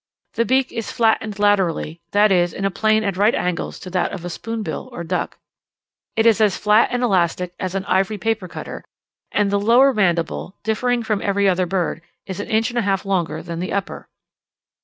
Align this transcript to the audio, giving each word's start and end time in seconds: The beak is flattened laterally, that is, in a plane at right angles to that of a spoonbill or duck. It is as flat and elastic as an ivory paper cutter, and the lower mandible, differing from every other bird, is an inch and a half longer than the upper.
The 0.33 0.45
beak 0.45 0.71
is 0.71 0.91
flattened 0.91 1.37
laterally, 1.37 2.01
that 2.09 2.31
is, 2.31 2.53
in 2.53 2.65
a 2.65 2.71
plane 2.71 3.03
at 3.03 3.17
right 3.17 3.35
angles 3.35 3.77
to 3.81 3.91
that 3.91 4.11
of 4.11 4.25
a 4.25 4.29
spoonbill 4.31 4.89
or 4.91 5.03
duck. 5.03 5.37
It 6.15 6.25
is 6.25 6.41
as 6.41 6.57
flat 6.57 6.89
and 6.91 7.03
elastic 7.03 7.53
as 7.59 7.75
an 7.75 7.85
ivory 7.85 8.17
paper 8.17 8.47
cutter, 8.47 8.83
and 9.31 9.51
the 9.51 9.59
lower 9.59 9.93
mandible, 9.93 10.55
differing 10.63 11.03
from 11.03 11.21
every 11.21 11.47
other 11.47 11.67
bird, 11.67 12.01
is 12.25 12.39
an 12.39 12.47
inch 12.49 12.71
and 12.71 12.79
a 12.79 12.81
half 12.81 13.05
longer 13.05 13.43
than 13.43 13.59
the 13.59 13.73
upper. 13.73 14.09